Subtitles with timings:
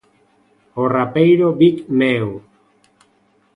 [0.81, 2.27] O rapeiro Big Meu.